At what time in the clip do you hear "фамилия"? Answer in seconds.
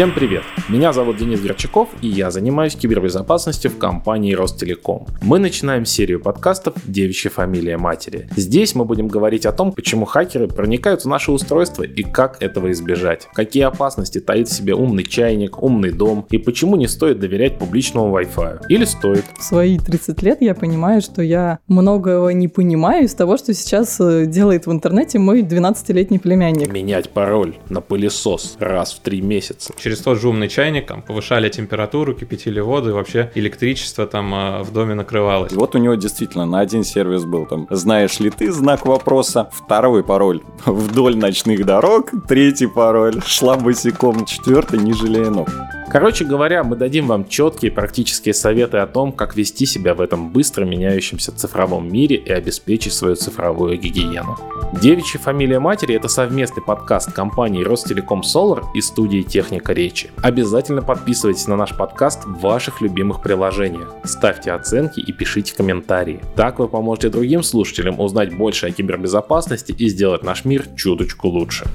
7.28-7.76, 55.18-55.58